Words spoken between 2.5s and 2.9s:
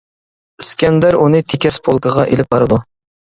بارىدۇ.